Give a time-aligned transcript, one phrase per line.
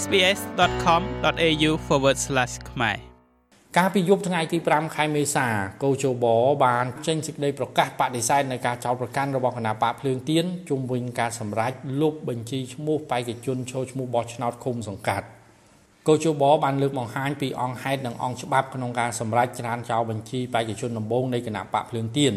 [0.00, 1.70] sbs.com.au/
[2.70, 2.98] ខ្មែរ
[3.76, 5.46] កាលពីយប់ថ្ងៃទី5ខែមេសា
[5.82, 6.24] កោជប
[6.64, 15.26] បានចេញសេចក្តីប្រកាសបដិសេធនៅការចោទប្រកាន់របស់គណៈបកភ្លើងទៀនជុំវិញការសម្រេចលុបបញ្ជីឈ្មោះបេក្ខជនចូលឈ្មោះបោះឆ្នោតឃុំសង្កាត់
[16.08, 22.34] កោជបបានលើកបង្ហាញពីអង្គហេតុនិងអង្គច្បាប់ក្នុងការសម្រេចច្រានចោលបញ្ជីបេក្ខជនដំបូងនៃគណៈបកភ្លើងទៀន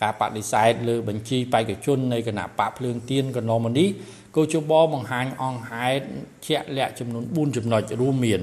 [0.00, 3.88] ការបដិសេធលើបញ្ជីបេក្ខជននៃគណៈបកភ្លើងទៀនកណ្ដុំនេះ
[4.36, 6.04] កោជបបង្ហាញអង្គហេតុ
[6.46, 8.40] ជាក់លាក់ចំនួន4ចំណុចរួមមាន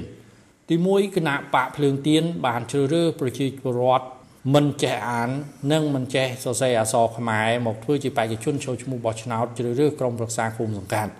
[0.68, 4.06] ទី1គណៈបកភ្លើងទៀនបានជ្រើសរើសប្រជាពលរដ្ឋ
[4.54, 5.30] មិនចេះអាន
[5.72, 11.12] និងមិនចេះសរសេរអក្សរខ្មែរមកធ្វើជាបេក្ខជនចូលឈ្មោះបោះឆ្នោតជ្រើសរើសក្រុមប្រឹក្សាគុំសង្កាត់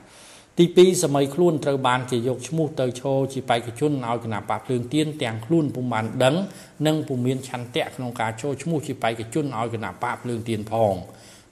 [0.58, 6.36] ទី2សម័យខ្លួនត្រូវបានគេយកឈ្មោះទៅឈរជាបេក្ខជនឲ្យគណៈបកភ្លើងទៀនទាំងខ្លួនពុំបានដឹង
[6.86, 10.94] និងពុំមានឆន្ទៈក្នុងការចូលឈ្មោះជាបេក្ខជនឲ្យគណៈបកភ្លើងទៀនផង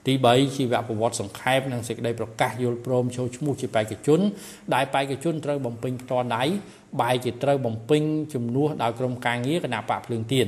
[0.05, 4.19] ទី3ជីវប្រវត្តិសង្ខេបនិងសេចក្តីប្រកាសយល់ព្រមចូលឈ្មោះជាបេក្ខជន
[4.73, 6.43] ដែលបេក្ខជនត្រូវបំពេញផ្ទាល់ដៃ
[7.01, 8.01] បែរជាត្រូវបំពេញ
[8.33, 10.47] ជំនួសដោយក្រុមការងារគណៈបកភ្លើងទៀន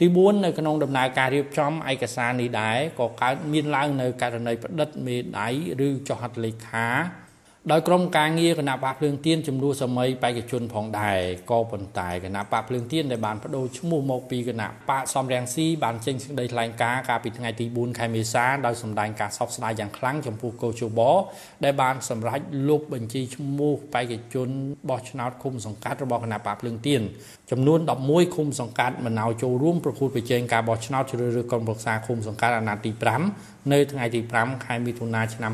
[0.00, 5.48] ទី4នៅក្នុងដំណើរការរៀបចំឯកសារនេះដែរក៏កើតមានឡើងនៅករណីផ្តិតមេដៃ
[5.86, 6.88] ឬចុះហត្ថលេខា
[7.72, 11.18] ដោយក្រុមការងារគណៈបកភ្លើងទៀនចំនួនសម័យបេក្ខជនផងដែរ
[11.50, 21.00] ក៏ប៉ុន្តែគណៈបកភ្លើងទៀនដែលបានបដូរឈ្មោះមកពីគណៈបកសំរងស៊ីបានចេញសេចក្តីថ្លែងការណ៍កាលពីថ្ងៃទី4ខែមេសាដោយសម្ដែងការសោកស្ដាយយ៉ាងខ្លាំងចំពោះកោជប
[21.64, 24.48] ដែលបានសម្រេចលុបបញ្ជីឈ្មោះបេក្ខជន
[24.88, 27.02] បោះឆ្នោតឃុំសង្កាត់របស់គណៈបកភ្លើងទៀន
[27.50, 32.92] ចំនួន11ឃុំសង្កាត់មិនឲ្យចូលរួមប្រគួតប្រជែងការបោះឆ្នោតជ្រើសរើសក្រុមប្រឹក្សាឃុំសង្កាត់អាណត្តិទី
[33.32, 35.52] 5នៅថ្ងៃទី5ខែមិថុនាឆ្នាំ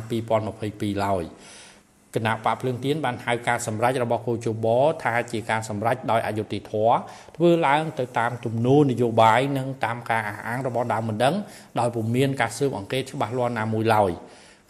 [0.50, 1.24] 2022ឡើយ
[2.14, 4.66] គណៈបកភ្លើងទៀនបានហៅការសម្រេចរបស់គូជប
[5.02, 6.94] ថាជាការសម្រេចដោយអយុត្តិធម៌
[7.36, 11.34] ធ្វើឡើងទៅតាមទំនោរនយោបាយនិងតាមការអះអាងរបស់ដើមមិនដឹង
[11.78, 14.12] ដោយពុំមានការស៊ើបអង្កេតច្បាស់លាស់ណាមួយឡើយ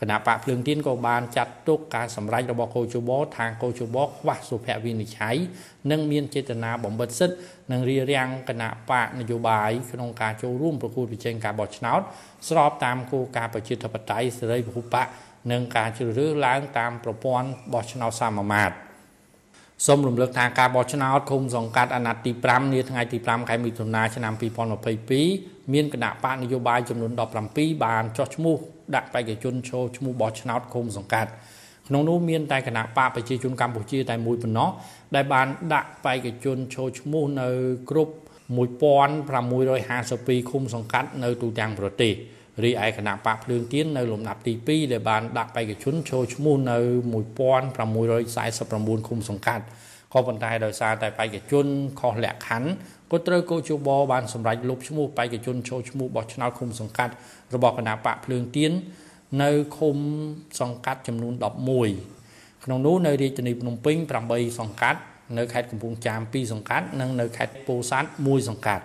[0.01, 5.37] គណៈបកភ្លើងទៀនក៏បានចាត់ទុកការសម្រេចរបស់កោជបថាកោជបខ្វះសុភវិនិច្ឆ័យ
[5.91, 7.37] និងមានចេតនាបំបិទសិទ្ធិ
[7.73, 12.01] និងរារាំងគណៈបកនយោបាយក្នុងការចូលរួមប្រគួតប្រជែងការបោះឆ្នោត
[12.49, 15.07] ស្របតាមគោលការណ៍ប្រជាធិបតេយ្យសេរីពហុបក
[15.51, 18.75] និងការជ្រើសរើសឡើងតាមប្រព័ន្ធបោះឆ្នោតសាមមាត្រ
[19.87, 24.33] សូមរំលឹកថាការបោះឆ្នោតឃុំសង្កាត់អាណត្តិទី5នាថ្ងៃទី5ខែមិថុនាឆ្នាំ
[25.03, 27.13] 2022មានគណៈបកនយោបាយចំនួន
[27.47, 28.57] 17បានចុះឈ្មោះ
[28.95, 31.31] ដាក់បេក្ខជនចូលឈ្មោះបោះឆ្នោតឃុំសង្កាត់
[31.89, 34.69] ក្នុងនោះមានតែគណៈបកប្រជាជនកម្ពុជាតែមួយប៉ុណ្ណោះ
[35.15, 37.49] ដែលបានដាក់បេក្ខជនចូលឈ្មោះនៅ
[37.91, 38.15] គ្រប់
[38.55, 42.13] 1652ឃុំសង្កាត់នៅទូទាំងប្រទេស។
[42.63, 46.79] រីឯគណៈបកភ្លើងទៀននៅលំដាប់ទី2ដែលបានដាក់បេក្ខជនចូលឈ្មោះនៅ
[48.13, 49.65] 1649ឃុំសង្កាត់
[50.13, 51.67] ក៏ប៉ុន្តែដោយសារតែបេក្ខជន
[52.01, 52.69] ខុសលក្ខខណ្ឌ
[53.11, 57.13] ក៏ត្រូវកោជបបានសម្រេចលុបឈ្មោះបេក្ខជនចូលឈ្មោះបោះឆ្នោតឃុំសង្កាត់
[57.55, 58.73] របស់គណៈបកភ្លើងទៀន
[59.43, 59.97] នៅឃុំ
[60.61, 61.35] សង្កាត់ចំនួន
[61.99, 63.97] 11ក្នុងនោះនៅរាជធានីភ្នំពេញ
[64.29, 65.01] 8សង្កាត់
[65.39, 68.85] នៅខេត្តកំពង់ចាម2សង្កាត់និងនៅខេត្តពោធិ៍សាត់1សង្កាត់